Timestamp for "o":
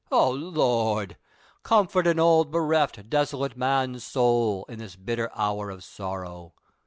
0.11-0.31